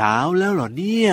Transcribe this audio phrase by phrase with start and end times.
[0.00, 1.12] เช้าแล้วเหรอเนี่ย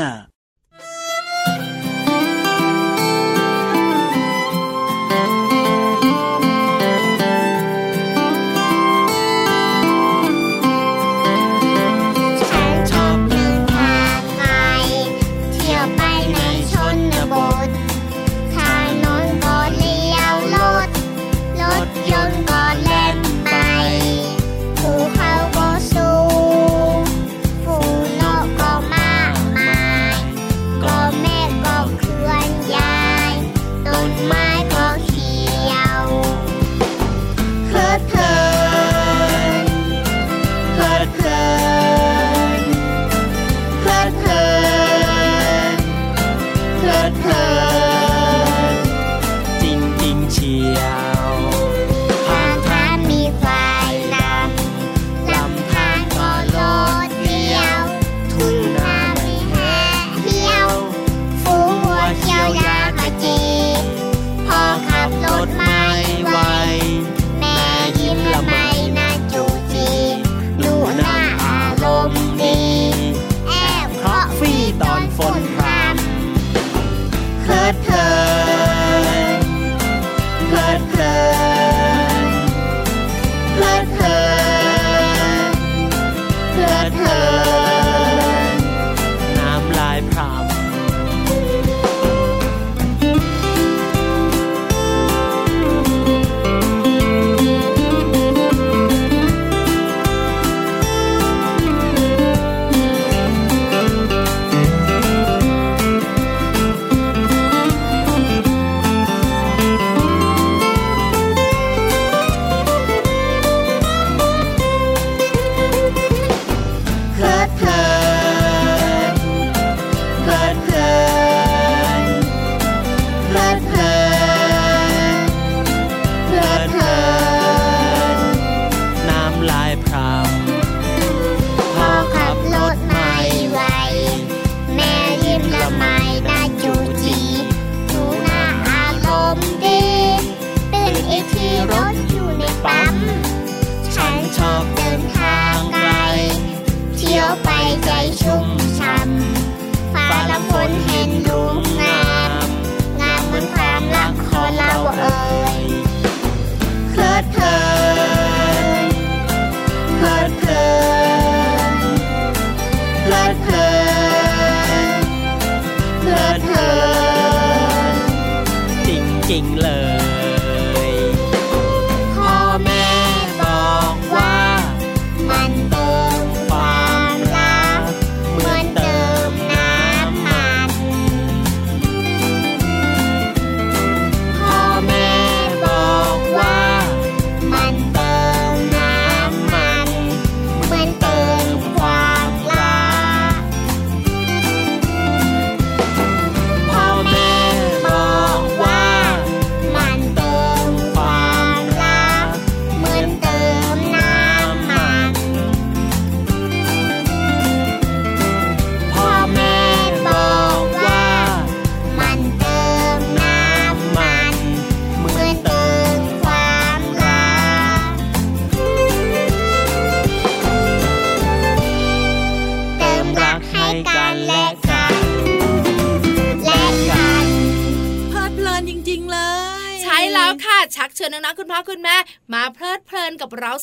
[231.57, 231.97] พ่อคุณแม่
[232.33, 232.71] มาเพลิ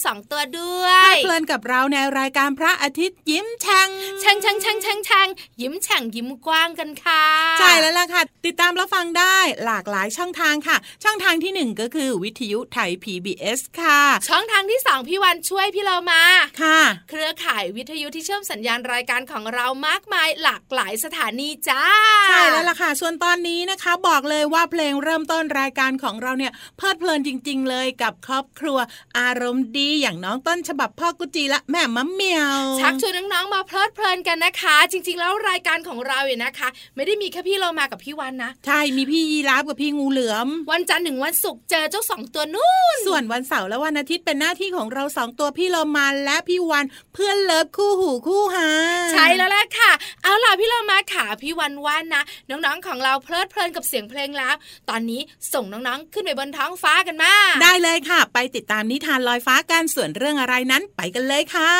[0.06, 3.88] สองตัวด้วยเพลินกับเราในรายการพระอาทิตย์ยิ้มแฉ่ง
[4.20, 5.28] แฉ่งแฉ่งแฉ่งแฉ่งแฉ่ง
[5.60, 7.24] ยิ้มแฉ่งยิ้มกว้างกันค่ะ
[7.58, 16.22] ใช่แล้วล่ะค่ะ ติดตามรับฟังได้หลากหลายช่องทางค่ะ ช่องทางที่หนึ่งก็คือวิทยุไทย PBS ค่ะ ช่องทางที่สองพี่วันช่วยพี่เรามา
[16.62, 21.82] ค่ะ เครือข่ายวิทยุที่เชื่อมสัญญาณรายการของเรามากมายหลากหลายสถานีจ้า
[22.28, 28.78] ใช่แล้วล่ะค่ะส่วนตอนนี้นะคะ บอกเลยว่าเพลงเริ่มต้นรายการของเราเนี่ยเพลิดเพลินจริง ๆ เลยกับครอบครัว
[29.18, 46.84] อารมณ์ดีอย่างน้องต้นฉบับพ่อกุจีและแม่มะเมียวชักชวนน้องๆมาเพลิดเพลินกันนะคะ จริง ๆ แล้วรายการของเราเนี่ยนะคะ ไม่ได้มีแค่พี่เรามากับพี่วันนะ ใช่มีพี่ยีราฟกับพี่งูเหลือม วันจันทร์ถึงวันศุกร์เจอเจ้าสองตัวนู่น ส่วนวันเสาร์และวันอาทิตย์เป็นหน้าที่ของเราสองตัวพี่เรามาและพี่วัน
[47.14, 48.68] เพื่อนเลิฟคู่หูคู่หา
[49.12, 49.90] ใช่แล้วแหละค่ะ
[50.22, 54.54] เอาล่ะพี่เรามาขาพี่วันว่านนะน้องๆของเราเพลิดเพลินกับเสียงเพลงแล้ว
[54.90, 55.20] ตอนนี้
[55.52, 61.74] ส่งน้องๆขึ้นไปบนท้องฟ้ากันมา ได้เลยค่ะ ไปติดตามนิทานลอยฟ้ากันส่วนเรื่องอะไรนั้นไปกันเลยค่ะ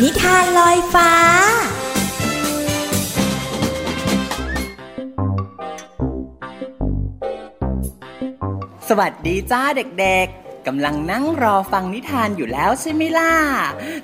[0.00, 1.12] นิทานลอยฟ้า
[8.88, 13.34] สวัสดีจ้าเด็กๆ กำลังนั่งรอฟังนิทานอยู่แล้วใช่ไหมล่ะ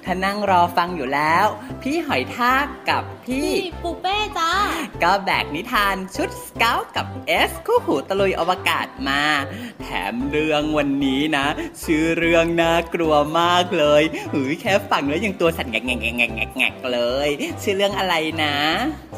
[0.05, 1.47] ถ้านั่งรอฟังอยู่แล้ว
[1.83, 3.51] พี่หอยทากกับพี่
[3.83, 4.53] ปูเป้จ้า
[5.03, 9.23] ก็แบกนิทานชุดสเกลกับเอสคู่หูตะลุยอวกาศมา
[9.83, 11.47] แถมเรื่องวันนี้นะ
[11.83, 14.03] ชื่อเรื่องน่ากลัวมากเลย
[14.33, 17.29] หือแค่ฟังแล้วยังตัวสั่นแงกแงกแงกแงกแงกแงกเลย
[17.63, 18.57] ชื่อเรื่องอะไรนะ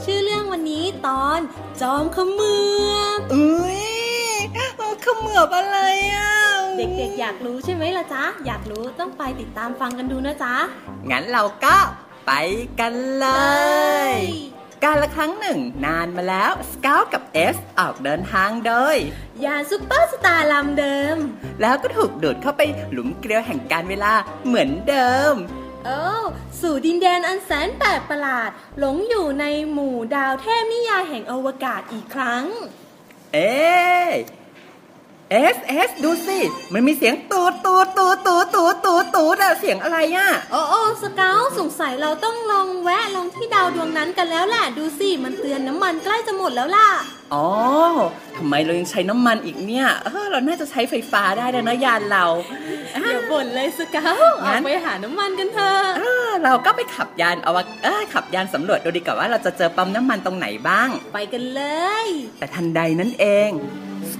[0.05, 1.41] ชื่อเรื่องวันนี้ตอน
[1.81, 2.55] จอมขมื
[2.93, 3.81] อบอุ้ย
[4.55, 5.79] เอาเขมือบอะไร
[6.15, 6.31] อะ
[6.77, 10.55] เด็กๆ อยากรู้ใช่ไหมล่ะจ๊ะ อยากรู้ต้องไปติดตามฟังกันดูนะจ๊ะ
[11.11, 11.77] งั้นเราก็
[12.27, 12.33] ไป
[12.81, 13.29] กันเล
[14.13, 14.15] ย
[14.85, 18.97] การละครั้งหนึ่งนานมาแล้วสเกลกับเอสออกเดินทางโดย
[19.45, 21.17] ยานซุปเปอร์สตาร์ลำเดิม
[21.61, 22.63] แล้วก็ถูกดูดเข้าไป
[22.93, 24.13] หลุมเกลียวแห่งกาลเวลา
[24.47, 25.35] เหมือนเดิม
[25.85, 26.01] โอ้
[26.61, 32.45] สู่ดินแดนอันแสนแปลกประหลาด หลงอยู่ในหมู่ดาวเทพนิยายแห่งอวกาศอีกครั้ง
[33.33, 34.09] เอ๊ะ
[35.33, 36.39] เอสเอสดูสิ
[36.73, 46.89] มันมีเสียงตูดตูดตูดตูดตูดตูดตูดอะเสียงอะไรอะโอ้โอ้สเกลสงสัยเราต้องลองแวะลงที่ดาวดวงนั้นกันแล้วแหละดูสิ มันเตือนน้ำมันใกล้จะหมดแล้วล่ะ
[47.35, 47.47] อ๋อ
[48.37, 52.25] ทำไมเรายังใช้น้ำมันอีกเนี่ย เออเราน่าจะใช้ไฟฟ้าได้แล้วนะยานเรา
[52.93, 54.03] อย่าบ่นเลยสเกลอ
[54.45, 61.63] งั้อกนไปหาน้ำมันกันเถอะเออเราก็ไปขับยานเอาวะเออขับยานสำรวจดูดีกว่าว่าเราจะเจอปั๊มน้ำมันตรงไหนบ้าง ไปกันเล
[62.05, 62.07] ย
[62.39, 63.53] แต่ทันใดนั้นเอง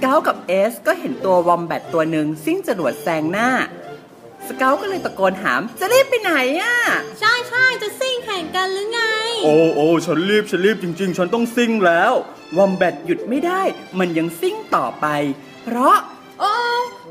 [0.01, 3.49] สเกลกับเอสก็เห็นตัววอมแบตตัวหนึ่งซิ่งจรวดแซงหน้า
[4.47, 6.75] สเกลก็เลยตะโกนถามจะรีบไปไหนอะ
[7.19, 9.01] ใช่ใช่จะซิ่งแข่งกันหรือไง
[9.43, 12.13] โอ้โอ้ฉันรีบฉันรีบจริง ๆ ฉันต้องซิ่งแล้ว
[12.57, 13.61] วอมแบตหยุดไม่ได้
[13.99, 15.05] มันยังซิ่งต่อไป
[15.63, 15.97] เพราะ
[16.39, 16.53] โอ้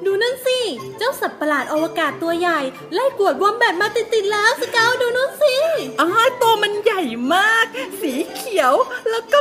[0.05, 0.59] ดูนั่นสิ
[0.99, 2.61] เจ้าสัตว์ประหลาดอวกาศตัวใหญ่
[2.95, 5.57] ไล่กวดวอมแบตมาติดๆแล้วสเกลดูนั่นสิ
[6.01, 6.09] อ้า
[6.43, 7.03] ตัวมันใหญ่
[7.35, 7.67] มาก
[8.01, 8.75] สีเขียว
[9.11, 9.39] แล้วก็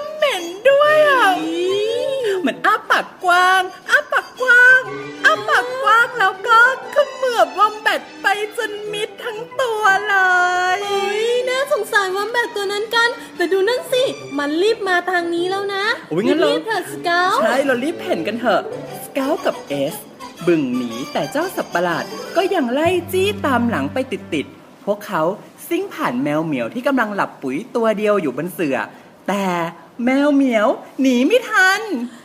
[2.50, 4.82] มันอ้าปากกว้างอ้าปากกว้าง
[5.26, 6.60] อ้าปากกว้างแล้วก็
[6.92, 10.16] เขมือบวอมแบตไปจนมิดทั้งตัวเล
[10.76, 14.04] ยเฮ้ยน่าสงสารวอมแบตตัวนั้นกัน แต่ดูนั่นสิ
[14.38, 18.62] มันรีบมาทางนี้แล้วนะโอ้ยงั้นเรารีบๆเถอะสเกลใช่เรารีบเพ่นกันเถอะ
[19.04, 19.96] สเกลกับเอส
[20.48, 22.04] บึ่งหนีแต่เจ้าสัตว์ประหลาด
[22.36, 25.22] ก็ยังไล่จี้ตามหลังไปติดๆ พวกเขา
[25.68, 28.78] ซิ่งผ่านแมวเหมียวที่กำลังหลับปุ๋ยตัวเดียวอยู่บนเสือ
[29.30, 29.46] แต่
[30.06, 30.68] แมวเหมียว
[31.02, 31.82] หนีไม่ทัน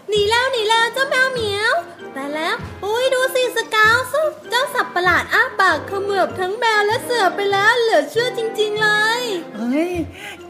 [0.09, 1.75] หนีแล้วหนีแล้วเจ้าแมวเหมียว
[2.15, 3.97] แต่แล้วอุ้ยดูสิสเกล
[4.51, 8.89] เจ้าสัตว์ประหลาดอ้าปากเขมือบทั้งแมวและเสือไปแล้วเหลือเชื่อจริง ๆ เล
[9.21, 9.23] ย
[9.57, 9.91] เฮ้ย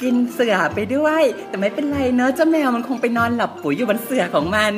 [0.03, 4.73] กินเสือไปด้วย แต่ไม่เป็นไรเนอะเจ้าแมวมันคงไปนอนหลับปุ๋ยอยู่บนเสือของมัน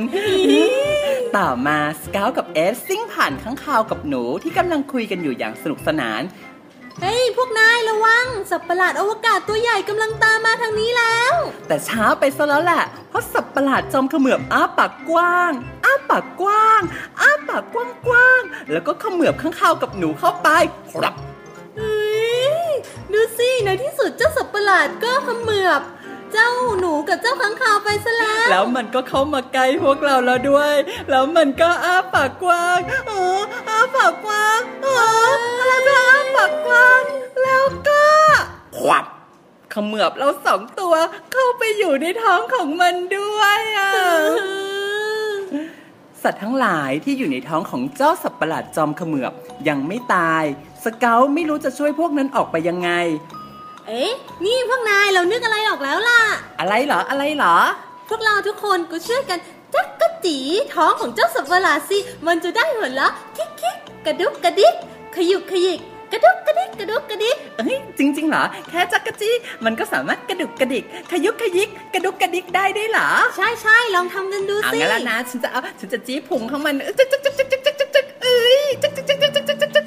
[1.36, 6.22] ต่อมาสเกลกับเอสซิ่งผ่านข้างคาวกับหนูที่กำลังคุยกันอยู่อย่างสนุกสนาน
[7.02, 11.34] เฮ้ย พวกนายระวัง สัตว์ประหลาดอวกาศตัวใหญ่กำลังตามมาทางนี้แล้ว
[11.68, 15.52] แต่ช้าไปซะแล้วแหละ เพราะสัตว์ประหลาดจอมเขมือบอ้าปากกว้าง
[15.84, 16.80] อ้าปากกว้าง
[17.20, 17.76] อ้าปากก
[18.10, 20.48] ว้างๆแล้วก็เขมือบข้างคาวกับหนูเข้าไป
[20.92, 21.14] ครับ
[21.76, 22.14] เฮ้
[22.54, 22.68] ย
[23.12, 25.80] ดูสิในที่สุดเจ้าสัตว์ประหลาดก็เขมือบ
[26.32, 30.74] เจ้าหนูกับเจ้าค้างคาวไปซะแล้ว แล้วมันก็เข้ามาใกล้พวกเราแล้วด้วย
[31.10, 32.78] แล้วมันก็อ้าปากกว้าง
[33.08, 34.88] เอออ้าปากกว้างเอ
[35.28, 35.30] อ
[35.68, 37.02] แล้วก็อ้าปากกว้าง
[37.42, 38.04] แล้วก็
[38.78, 39.04] ควับ
[39.70, 40.94] เขมือบเราสองตัว
[41.32, 43.90] เข้าไปอยู่ในท้องของมันด้วยอะ
[46.22, 49.32] สัตว์ทั้งหลายที่อยู่ในท้องของเจ้าสัตว์ประหลาดจอมเขมือบ
[49.68, 50.44] ยังไม่ตาย
[50.84, 52.90] สเกลไม่รู้จะช่วยพวกนั้นออกไปยังไง
[53.88, 54.12] เอ๊ะ
[54.44, 56.20] นี่พวกนายเรานึกอะไรออกแล้วล่ะ
[56.60, 57.56] อะไรเหรอ อะไรเหรอ
[58.08, 59.38] พวกเราทุกคนก็ช่วยกัน
[59.74, 60.38] จักกะจี
[60.74, 63.76] ท้องของเจ้าสับวราสิมันจะได้หัวเรอะคิกคิก
[64.06, 64.74] กระดุกกระดิก
[65.14, 65.80] ขยุกขยิก
[66.12, 69.30] กระดุกกระดิกกระดุกกระดิกเอ้ยจริงๆเหรอ แค่จักกะจี
[69.64, 79.86] มันก็สามารถกระดุกกระดิก ขยุกขยิกกระดุกกระดิกได้ด้วยเหรอ ใช่ใช่ลองทำกันดูสิเอางั้นแล้วนะฉันจะเอาฉันจะจี้พุงของมันจั๊กจั๊กจั๊กจั๊กจึ๊กจึ๊กจึ๊กเอ้ยจั๊กจั๊กจั๊กจั๊กจึ๊กจึ๊ก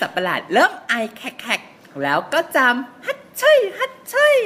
[0.00, 1.60] สัปลาดเริ่มไอแขก
[2.02, 4.36] แล้วก็จำฮัดเชยฮัดเชย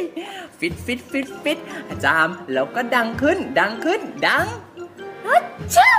[0.59, 1.59] ฟิตฟิตฟิตฟิต
[2.05, 4.47] จามแล้วก็ดังขึ้น ดังขึ้น ดัง
[5.73, 5.97] เจ้า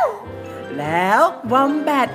[0.79, 2.10] แล้ววอมแบต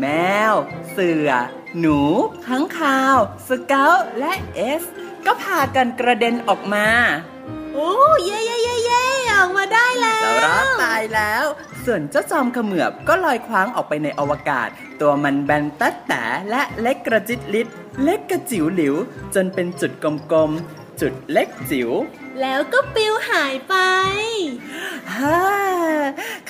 [0.00, 0.06] แม
[0.52, 0.54] ว
[0.90, 1.30] เสือ
[1.78, 2.00] หนู
[2.46, 3.16] ข้างคาว
[3.48, 4.84] สเกลและเอส
[5.26, 6.86] ก็พากันกระเด็นออกมา
[7.78, 7.94] โอ้
[8.26, 11.44] เย่เย่เย่เย่ออกมาได้แล้วแล้วรอดตายแล้ว
[11.84, 14.68] ส่วนเจ้าจอมเขมือบก็ลอยคว้างออกไปในอวกาศ
[15.00, 17.66] ตัวมันแบนตัดแต่และเล็กกระจิตลิด
[18.02, 18.94] เล็กกระจิ๋วหลิว
[19.34, 21.90] จนเป็นจุดกลมๆ จุดเล็กจิ๋ว
[22.40, 23.74] แล้วก็ปลิวหายไป
[25.16, 25.42] ฮ่า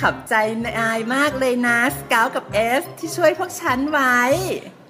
[0.00, 0.35] ขับใจ
[0.66, 4.18] นายมากเลยนะสเกลกับเอสที่ช่วยพวกฉันไว้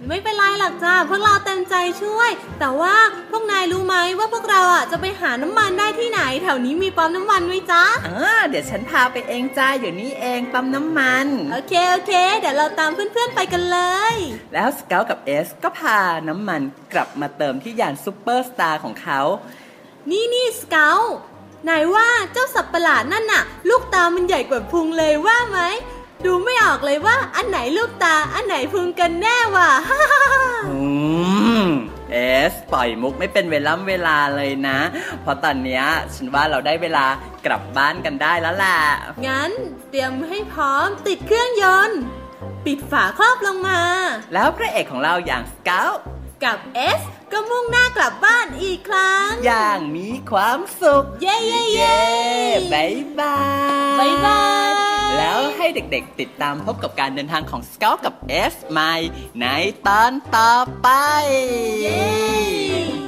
[0.06, 2.94] ไม่เป็นไรหรอกจ้าพวกเราเต็มใจช่วย แต่ว่า
[3.30, 13.78] พวกนายรู้ไหมว่าพวกเราอะจะไปหาน้ำมันได้ที่ไหน แถวนี้มีปั๊มน้ำมันไหมจ๊ะอ่าเดี๋ยวฉันพาไปเองจ้าอยู่นี่เองปั๊มน้ำมัน โอเคโอเค เดี๋ยวเราตามเพื่อนๆไปกันเล
[14.12, 14.14] ย
[14.54, 16.60] แล้วสเกลกับเอสก็พาน้ำมัน
[16.92, 19.20] กลับมาเติมที่ยานซูเปอร์สตาร์ของเขา
[20.10, 21.00] นี่นี่สเกล
[21.68, 25.60] นายว่าเจ้าสัตว์ประหลาดนั่นน่ะ ลูกตามันใหญ่กว่าพุงเลยว่าไหม
[26.24, 29.72] ดูไม่ออกเลยว่าอันไหนลูกตาอันไหนพุงกันแน่ว่ะ
[30.68, 30.78] อื
[31.64, 31.68] ม
[32.12, 32.16] เอ
[32.52, 34.78] ส ปล่อยมุกไม่เป็นเวล่ำเวลาเลยนะ
[35.22, 35.84] เพราะตอนเนี้ย
[36.14, 37.06] ฉันว่าเราได้เวลา
[37.46, 38.78] กลับบ้านกันได้แล้วแหละ
[39.26, 39.50] งั้น
[39.90, 42.00] เตรียมให้พร้อมติดเครื่องยนต์
[42.66, 43.80] ปิดฝาครอบลงมา
[44.34, 45.90] แล้วพระเอกของเราอย่างสเกล
[46.44, 47.00] กับเอส
[47.32, 51.98] ก็มุ่งหน้ากลับบ้านอีกครั้ง อย่างมีความสุข เย้เย้เย้
[52.72, 53.36] บายบา
[53.96, 54.42] ยบ๊ายบา
[54.84, 54.87] ย
[55.18, 58.80] แล้วให้เด็กๆ ติดตามพบกับการเดินทางของสเกลกับเอสไม
[59.40, 59.46] ใน
[59.86, 60.88] ตอนต่อไป
[61.80, 62.08] เย้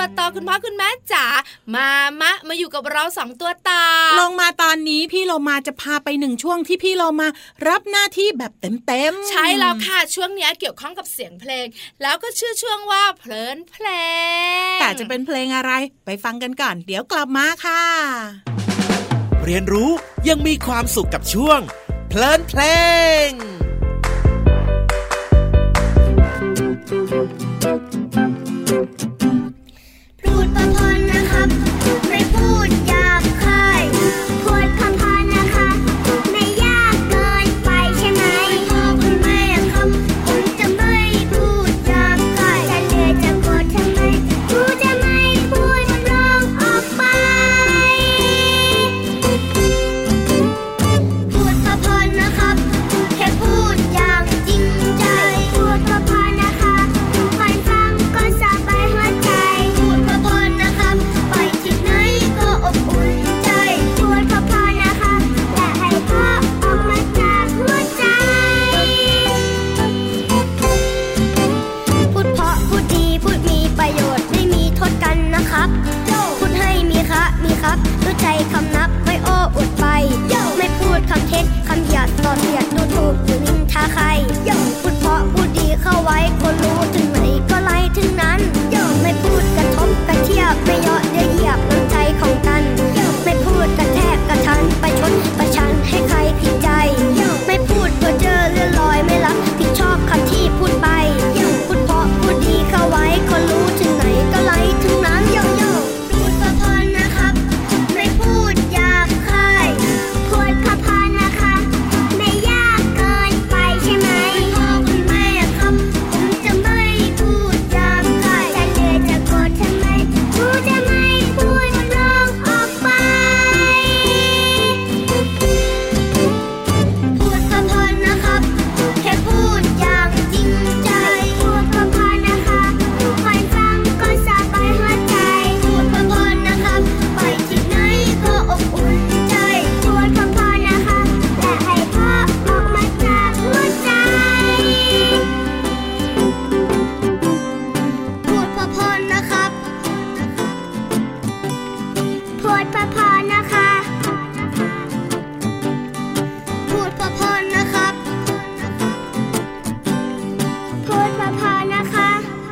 [0.00, 1.24] ตัวน้อยเจ้าตัวโตคุณพ่อคุณแม่จ๋า
[1.74, 1.88] มา
[2.20, 3.84] มะมาอยู่กับเราสองตัวตา
[4.20, 7.28] ลงมาตอนนี้พี่โลมาจะพาไปหนึ่งช่วงที่พี่โลมา
[7.68, 11.66] รับหน้าที่แบบเต็มๆใช่แล้วค่ะช่วงเนี้ยเกี่ยวข้องกับเสียงเพลง
[12.02, 13.86] แล้วก็ชื่อช่วงว่าเพลินเพล
[14.74, 15.72] งแต่จะเป็นเพลงอะไร
[16.06, 17.84] ไปฟังกันก่อน เดี๋ยวกลับมาค่ะ
[19.44, 19.90] เรียนรู้
[20.28, 21.60] ยังมีความสุขกับช่วง
[22.08, 22.62] เพลินเพล
[23.28, 23.30] ง
[26.90, 27.49] พู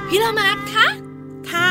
[0.09, 0.87] พี่เรามาคะ
[1.51, 1.71] ค่ะ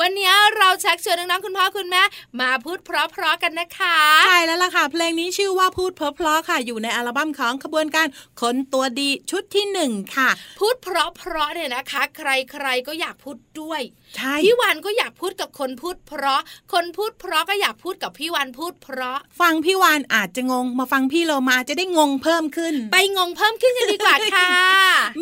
[0.00, 2.02] วันนี้เราชักชวนน้องๆคุณพ่อคุณแม่
[2.40, 8.06] มาพูดเพราะๆกันนะคะใช่แล้วล่ะค่ะ เพลงนี้ชื่อว่าพูดเพราะๆค่ะ อยู่ในอัลบั้มของขบวนการ
[8.40, 10.88] คนตัวดีชุดที่หนึ่งค่ะ พูดเพ
[11.32, 13.82] ราะๆเนี่ยนะคะ ใครๆก็อยากพูดด้วย
[14.16, 16.40] ใช่พี่วันก็อยากพูดกับคนพูดเพราะ
[16.72, 24.48] คนพูดเพราะก็อยากพูดกับพี่วันพูดเพราะ ฟังพี่วานอาจจะงง มาฟังพี่โลมาจะได้งงเพิ่มขึ้น ไปงงเพิ่มขึ้นกันดีกว่าค่ะ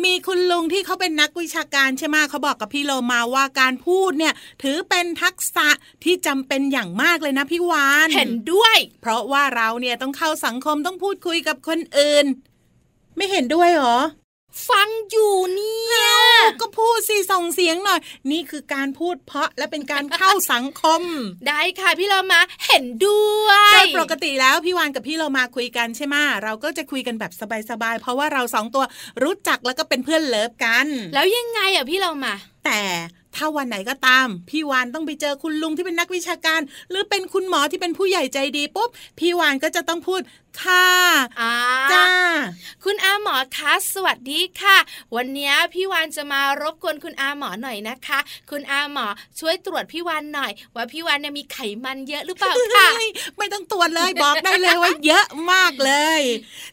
[0.05, 5.67] มีคุณลุงที่เขาเป็นนักวิชาการใช่ไหมเขาบอกกับพี่โลมาว่าการพูดเนี่ยถือเป็นทักษะ
[6.03, 12.25] ที่จำเป็นอย่างมากเลยนะพี่วานเห็นด้วย เพราะว่าเราเนี่ยต้องเข้าสังคมต้องพูดคุยกับคนอื่น
[13.17, 13.97] ไม่เห็นด้วยเหรอ
[14.69, 16.01] ฟังอยู่เนี่ย
[16.61, 17.99] ก็พูดสิส่งเสียงหน่อย
[18.31, 21.01] นี่คือการพูดเพราะและเป็นการเข้าสังคม
[21.47, 27.31] ได้ค่ะพี่เรามาเห็นด้วยโดยปกติแล้วพี่วานกับพี่เรามาคุยกันใช่ไหมเราก็จะคุยกันแบบ
[27.69, 28.83] สบายๆเพราะว่าเราสองตัว
[29.23, 32.33] รู้จักแล้วก็เป็นเพื่อนเลิฟกัน แล้วยังไงอะพี่เรามา
[32.65, 32.81] แต่
[33.35, 38.89] ถ้าวันไหนก็ตาม พี่วานต้องไปเจอคุณลุงที่เป็นนักวิชาการ หรือเป็นคุณหมอที่เป็นผู้ใหญ่ใจดีปุ๊บ
[39.19, 40.21] พี่วานก็จะต้องพูด
[40.63, 40.89] ค่ะ
[41.41, 41.55] อ่า
[41.91, 42.05] จ้า
[42.83, 44.77] คุณอาหมอคะสวัสดีค่ะ
[45.15, 49.05] วันนี้พี่วานจะมารบกวนคุณอาหมอหน่อยนะคะ คุณอาหมอ
[49.39, 56.21] ช่วยตรวจพี่วานหน่อย ว่าพี่วานเนี่ยมีไขมันเยอะหรือเปล่าค่ะเฮ้ยไม่ต้องตรวจเลยบอกได้เลยว่าเยอะมากเลย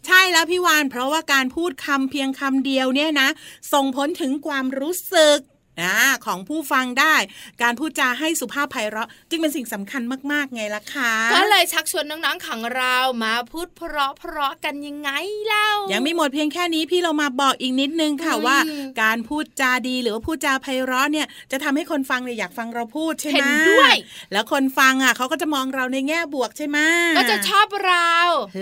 [0.07, 3.29] ใช่แล้วพี่วานเพราะว่าการพูดคำเพียงคำเดียวเนี่ยนะ
[3.73, 5.38] ส่งผลถึงความรู้สึก
[5.82, 5.94] นะ
[6.26, 7.14] ของผู้ฟังได้
[7.62, 15.10] การพูดจาให้สุภาพไพเราะ จึงเป็นสิ่งสำคัญมากๆไงล่ะคะก็เลยชักชวนน้องๆของเรามาพูดเพราะเพราะๆกันยังไง
[15.46, 18.58] เล่ายัยังไม่หมดเพียงแค่นี้พี่เรามาบอกอีกนิดนึงค่ะอืมว่า
[19.02, 23.94] การพูดจาดีหรือว่าพูดจาไพเราะเนี่ยจะทำให้คนฟังเนี่ยอยากฟังเราพูดใช่ไหมเห็นด้วย
[24.32, 26.78] แล้วคนฟังอะเขาก็จะมองเราในแง่บวกใช่ไหม
[27.16, 28.12] ก็จะชอบเรา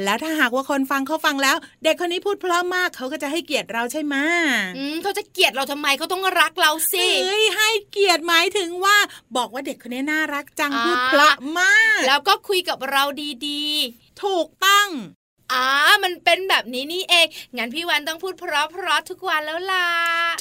[0.05, 4.16] แล้วถ้าหากว่าคนฟังเขาฟังแล้ว เด็กคนนี้พูดเพราะมากเขาก็จะให้เกียรติเราใช่ไหม
[4.76, 8.97] อืมเขาจะเกลียดเราทำไมเขาต้องรักเราสิเอ้ยให้เกียรติหมายถึงว่า
[9.37, 13.03] บอกว่าเด็กคนนี้น่ารักจังอ่าพูดเพราะมาก แล้วก็คุยกับเรา
[13.49, 13.64] ดี
[14.23, 15.66] ถูกต้องๆอ่า
[16.03, 19.87] มันเป็นแบบนี้นี่เอง งั้นพี่วันต้องพูดเพราะเพราะๆทุกวันแล้วล่ะ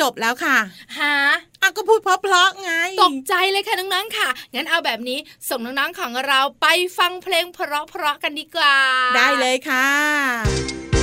[0.01, 0.57] จบแล้วค่ะ
[0.97, 1.13] หา
[1.61, 2.71] อะก็พูดเพราะเพราะๆไง
[3.03, 7.59] ตกใจเลยค่ะน้องๆค่ะ งั้นเอาแบบนี้ส่งน้องๆของเราไปฟังเพลงเพ
[7.99, 8.77] ราะๆกันดีกว่า
[9.15, 10.94] ได้เลยค่ะ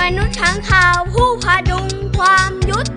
[0.00, 2.90] มนุษย์ทั้างข่าวผู้พาดุงความยุติ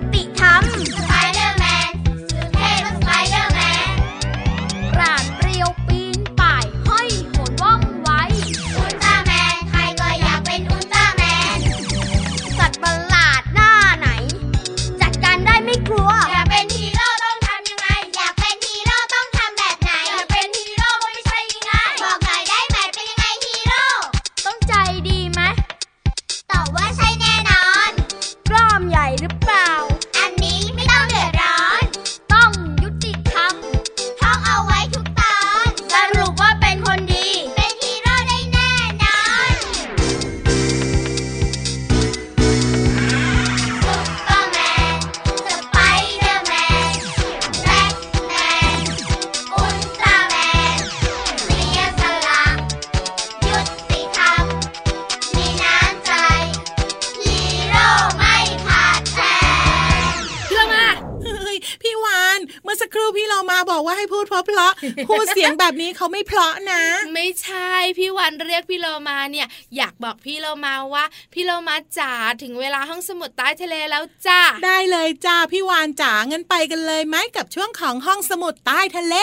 [64.34, 66.82] ราะเพราะๆพูดเสียงแบบนี้เขาไม่เพราะนะ
[67.14, 79.16] ไม่ใช่พี่วันเรียกพี่โลมาเนี่ย อยากบอกพี่โลมาว่า พี่โลมาจ๋าถึงเวลาห้องสมุดใต้ทะเลแล้วจ้าได้เลยจ้าพี่วานจ๋างั้นไปกันเลยไหมกับช่วงของห้องสมุดใต้ทะเล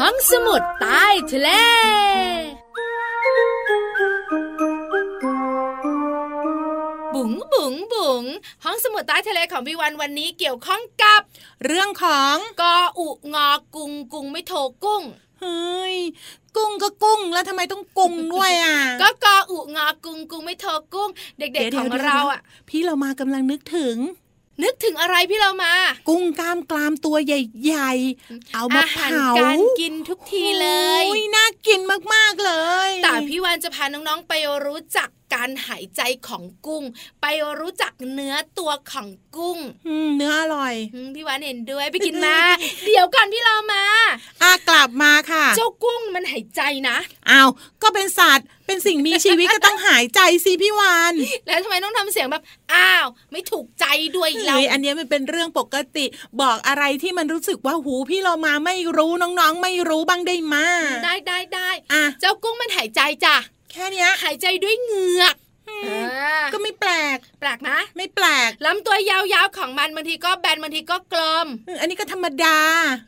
[0.00, 1.50] ห้องสมุดใต้ทะเล
[7.16, 8.24] บุ๋งบุ๋งบุ๋ง
[8.64, 11.20] ห้องสมุดใต้ทะเลของพี่วันวันนี้เกี่ยวข้องกับ
[11.66, 14.52] เรื่องของกออุงอกุงกุงไม่โท
[14.84, 15.02] กุ้ง
[15.40, 15.96] เฮ้ย
[16.56, 23.96] กุ้งก็กุ้งแล้วทำไมต้องกุ้งด้วยอะ ก็กออุงอกุงกุงไม่โทกุ้ง เด็กๆของเราอะ พี่เรามากำลังนึกถึง
[24.62, 25.72] นึกถึงอะไรพี่เรามา
[26.08, 30.68] กุ้งกล้ามกลามตัวใหญ่ ๆ เอามาอาหารเผาการกินทุกทีเล
[31.00, 31.80] ยโอ้ยน่ากิน
[32.14, 32.52] มากๆเล
[32.88, 34.32] ย แต่พี่วันจะพาน้องๆไป
[34.66, 36.84] รู้จักการหายใจของกุ้ง
[37.22, 37.26] ไป
[37.60, 39.58] รู้จักเนื้อตัวของกุ้ง
[39.88, 42.36] อืมเนื้ออร่อยอืมพี่วานเห็นด้วยไปกินมา
[42.86, 43.84] เดี๋ยวก่อนพี่เรามา
[44.42, 46.96] อะกลับมาค่ะ เจ้ากุ้งมันหายใจนะ
[47.30, 47.48] อ้าว
[47.82, 51.14] ก็เป็นสัตว์เป็นสิ่งมีชีวิตก็ต้องหายใจสิพี่วาน
[51.46, 53.84] แล้วทำไมต้องทำเสียงแบบอ้าว ไม่ถูกใจ
[54.16, 56.04] ด้วยเราเฮ้ยอันเนี้ยมันเป็นเรื่องปกติ
[56.40, 60.66] บอกอะไรที่มันรู้สึกว่าหูพี่เรามาไม่รู้น้องๆ ไม่รู้บ้างได้มา
[61.04, 63.36] ได้ได้ได้อะเจ้ากุ้งมันหายใจจ้ะ
[63.76, 65.34] แค่เนี้ยหายใจด้วยเหงือก
[65.70, 72.58] อ่าก็ไม่แปลก แปลกนะ ไม่แปลกลำตัวยาวๆของมันบางทีก็แบนบางทีก็กลมเอออันนี้ก็ธรรมดา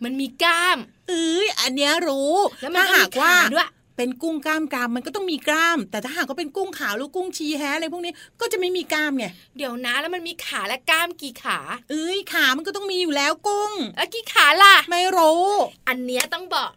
[0.05, 0.79] มันมีกล้าม
[1.09, 11.59] เอ้ยอันเนี้ยรู้แล้วมันถ้าก็หามีกว่าขาด้วย เป็นกุ้งกล้ามกรามมันก็ต้องมีกล้าม แต่ถ้าหากว่าเป็นกุ้งขาวหรือกุ้งชีแฮะอะไรพวกนี้ก็จะไม่มีกล้ามไงเดี๋ยวนะแล้วมันมีขาและกล้ามกี่ขา
[11.91, 15.47] เอ้ยขามันก็ต้องมีอยู่แล้วกุ้งแล้วกี่ขาล่ะ ไม่รู้
[15.89, 16.71] อันเนี้ยต้องบอก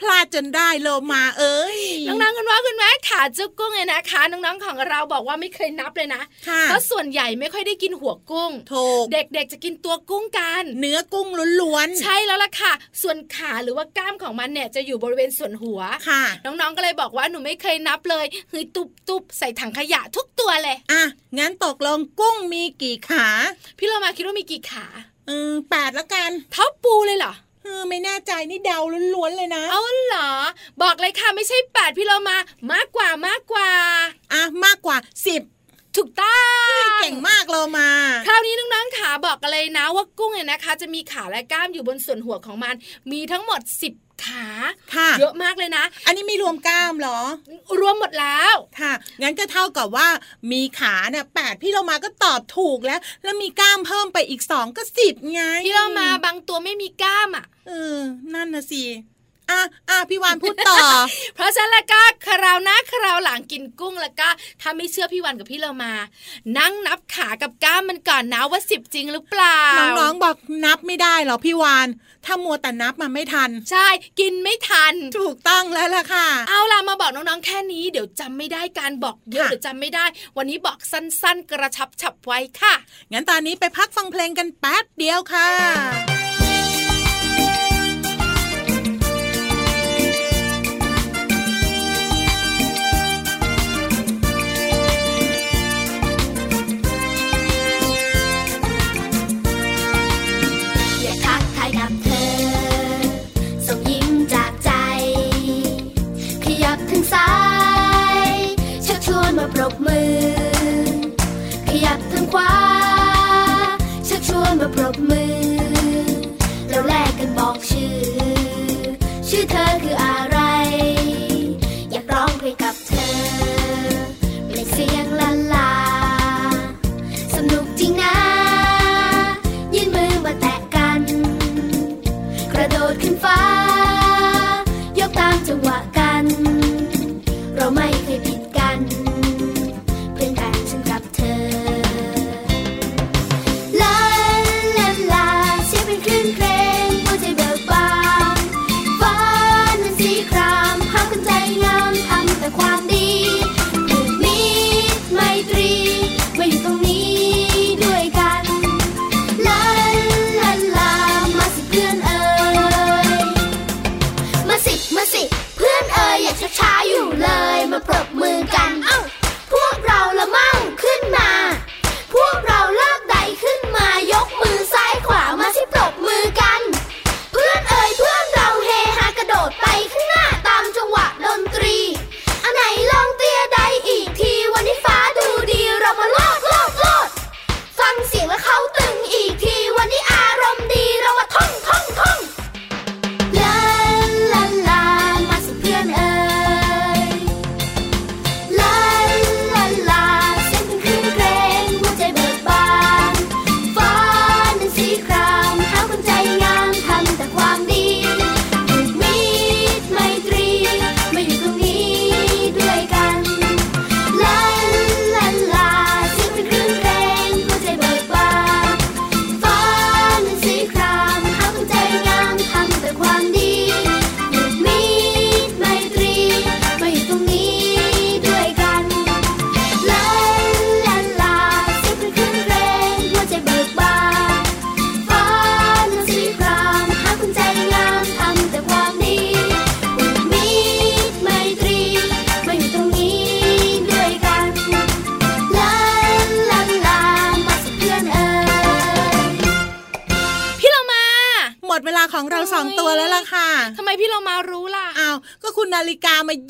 [0.00, 11.28] พลาดจนได้โลมาเอ้ยน้องๆคุณว่าคุณแม่ขาเจ้ากุ้งเนี่ยนะคะน้องๆของเราบอกว่าไม่เคยนับเลยนะค่ะเพราะส่วนใหญ่ไม่ค่อยได้กินหัวกุ้งโถกเด็กๆจะกินตัวกุ้งกันเนื้อกุ้ง
[11.60, 21.02] ล้วนใช่แล้วล่ะค่ะ ส่วนขาหรือว่ากล้ามของมันเนี่ยจะอยู่บริเวณส่วนหัวๆค่ะ น้องๆก็เลยบอกว่าหนูไม่เคยนับเลยเฮ้ยตุบตุบใส่ถังขยะทุกตัวเลย อะ
[21.38, 23.26] งั้นตกลงกุ้งมีกี่ขา
[23.78, 24.86] พี่เรามาคิดว่ามีกี่ขา
[25.26, 28.80] เออแปดละกัน เท่าปูเลยเหรอเออไม่แน่ใจนี่เดา
[29.14, 30.30] ล้วนๆเลยนะ เอาเหรอ
[30.82, 32.36] บอกเลยค่ะไม่ใช่แปดพี่เรามา
[32.72, 33.70] มากกว่ามากกว่า
[34.32, 34.96] อะมากกว่า
[35.26, 35.42] สิบ
[35.96, 36.40] ถูกต้อ
[36.82, 37.90] งเก่งมากโลมา
[38.26, 42.74] คราวนี้น้องๆขาบอกกันเลยนะว่ากุ้งเนี่ยนะคะ จะมีขาและกล้ามอยู่บนส่วนหัวของมัน
[43.12, 43.60] มีทั้งหมด
[43.94, 44.46] 10ขา
[44.94, 47.20] ค่ะเยอะมากเลยนะ อันนี้ไม่รวมกล้ามเหรอ
[47.80, 50.08] รวมหมดแล้วค่ะ งั้นก็เท่ากับว่า
[50.52, 57.98] มีขาเนี่ยแปดพี่เรามาก็ตอบถูกแล้ว แล้วมีกล้ามเพิ่มไปอีกสองก็สิบไงพี่เรามาบางตัวไม่มีกล้ามอะเออ
[58.34, 58.82] นั่นนะสิ
[59.50, 60.76] อะอะพี่วานพูดต่อ
[61.34, 64.28] เพราะฉะนั้นแล้วก็คราวหน้าคราวหลังกินกุ้งแล้วก็
[64.60, 65.92] ถ้าไม่เชื่อพี่วันกับพี่เรามา
[66.58, 71.88] นั่งนับขากับกล้ามมันก่อนนะว่าสิบจริงหรือเปล่า น้องๆบอกนับไม่ได้หรอพี่วาน
[72.26, 73.86] ถ้ามัวแต่นับมันไม่ทัน ใช่
[74.20, 80.04] กินไม่ทัน ถูกต้องแล้วล่ะค่ะ เอาล่ะมาบอกน้องๆแค่นี้เดี๋ยวจำไม่ได้การบอกเยอะค่ะเดี๋ยวจำไม่ได้
[80.36, 82.74] วันนี้บอกสั้นๆ กระชับฉับไว้ค่ะ
[83.12, 86.23] งั้นตอนนี้ไปพักฟังเพลงกันแป๊บเดียวค่ะ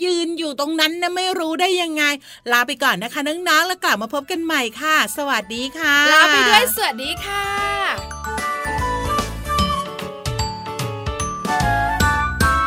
[0.05, 2.05] ยืนอยู่ตรงนั้นนะไม่รู้ได้ยังไง
[2.53, 7.45] ลาไปก่อนนะคะน้องๆแล้วกลับมาพบกันใหม่ค่ะ สวัสดีค่ะ ลาไปด้วยสวัสดีค่ะ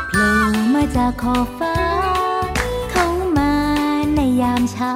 [0.09, 0.29] โผล่
[0.73, 1.77] มาจากขอบฟ้า
[2.91, 3.53] เข้ามา
[4.15, 4.93] ในยามเช้า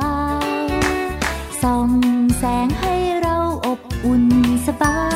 [1.62, 1.90] ส่อง
[2.38, 4.26] แสงให้เราอบอุ่น
[4.68, 5.11] สบาย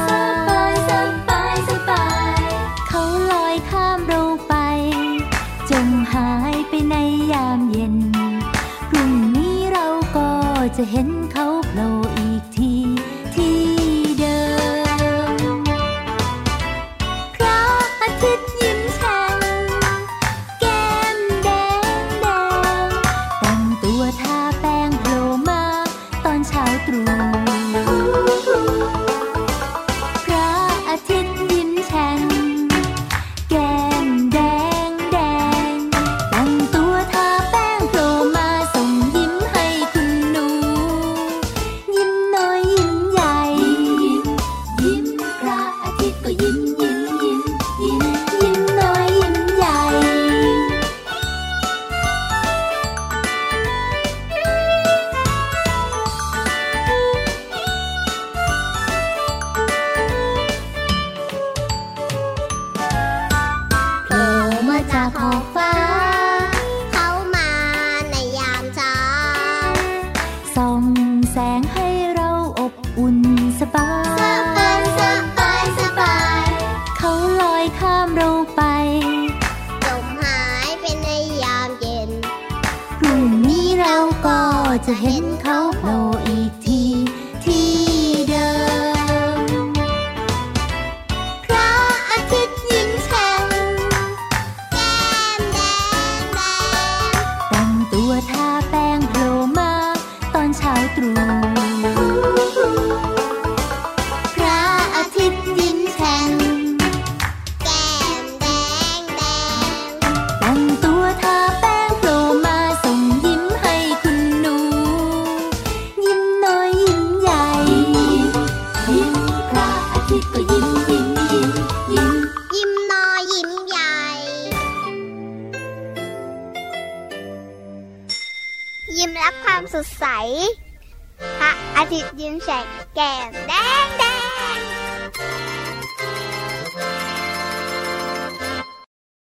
[10.78, 11.08] จะเห็น
[85.56, 86.15] don't know.